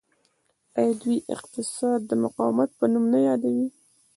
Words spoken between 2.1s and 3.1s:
مقاومت په نوم